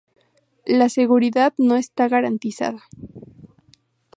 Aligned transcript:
La 0.65 0.89
seguridad 0.89 1.53
no 1.59 1.75
está 1.75 2.07
garantizada. 2.07 2.85